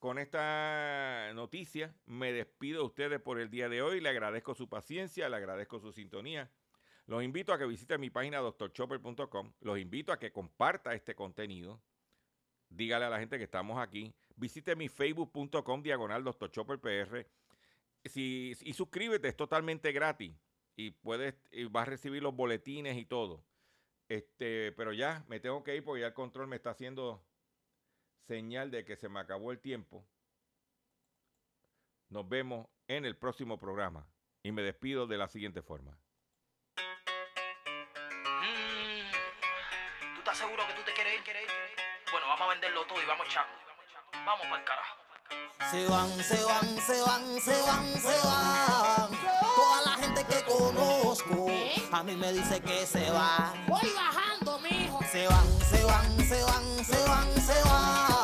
[0.02, 4.02] Con esta noticia me despido de ustedes por el día de hoy.
[4.02, 6.50] Le agradezco su paciencia, le agradezco su sintonía.
[7.06, 9.54] Los invito a que visiten mi página doctorchopper.com.
[9.60, 11.84] Los invito a que comparta este contenido.
[12.68, 14.12] Dígale a la gente que estamos aquí.
[14.38, 17.28] Visite mi facebook.com diagonal doctorchopperpr.
[18.06, 20.34] Si, y suscríbete, es totalmente gratis.
[20.76, 21.36] Y puedes,
[21.70, 23.46] vas a recibir los boletines y todo.
[24.10, 27.24] Este, pero ya me tengo que ir porque ya el control me está haciendo
[28.32, 30.06] señal de que se me acabó el tiempo.
[32.08, 34.08] Nos vemos en el próximo programa.
[34.42, 35.98] Y me despido de la siguiente forma.
[40.34, 41.22] seguro que tú te quieres ir?
[42.10, 43.46] Bueno, vamos a venderlo todo y vamos a
[44.26, 44.98] Vamos para el carajo.
[45.70, 49.10] Se van, se van, se van, se van, se van.
[49.56, 51.48] Toda la gente que conozco
[51.92, 53.54] a mí me dice que se va.
[53.68, 55.02] Voy bajando, mijo.
[55.12, 58.21] Se van, se van, se van, se van, se van.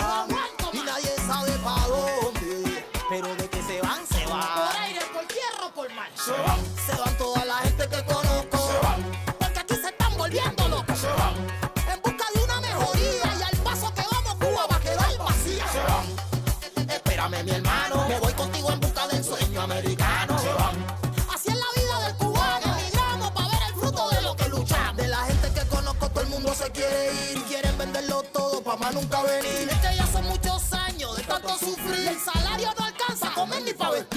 [6.16, 8.58] Se van, se van toda la gente que conozco.
[8.58, 9.36] Se van.
[9.40, 10.98] Porque aquí se están volviendo locos.
[11.00, 11.68] Se van.
[17.44, 18.08] mi hermano.
[18.08, 20.36] Me voy contigo en busca del sueño americano.
[21.34, 22.78] Así es la vida del cubano.
[22.80, 24.98] Emigramos para ver el fruto de lo que luchamos.
[24.98, 27.44] De la gente que conozco, todo el mundo se quiere ir.
[27.44, 29.70] Quieren venderlo todo para más nunca venir.
[29.70, 32.08] Es que ya son muchos años de tanto sufrir.
[32.08, 34.17] El salario no alcanza a comer ni para vestir.